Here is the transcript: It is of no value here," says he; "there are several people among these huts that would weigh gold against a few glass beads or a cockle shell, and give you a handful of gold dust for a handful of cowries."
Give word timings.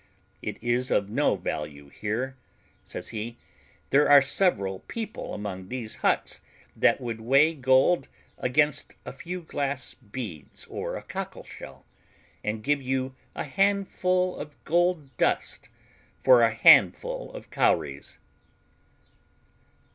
It 0.41 0.57
is 0.63 0.89
of 0.89 1.11
no 1.11 1.35
value 1.35 1.87
here," 1.89 2.35
says 2.83 3.09
he; 3.09 3.37
"there 3.91 4.09
are 4.09 4.19
several 4.19 4.79
people 4.87 5.35
among 5.35 5.67
these 5.69 5.97
huts 5.97 6.41
that 6.75 6.99
would 6.99 7.21
weigh 7.21 7.53
gold 7.53 8.07
against 8.39 8.95
a 9.05 9.11
few 9.11 9.41
glass 9.41 9.93
beads 9.93 10.65
or 10.65 10.95
a 10.95 11.03
cockle 11.03 11.43
shell, 11.43 11.85
and 12.43 12.63
give 12.63 12.81
you 12.81 13.13
a 13.35 13.43
handful 13.43 14.37
of 14.37 14.57
gold 14.63 15.15
dust 15.17 15.69
for 16.23 16.41
a 16.41 16.51
handful 16.51 17.31
of 17.33 17.51
cowries." 17.51 18.17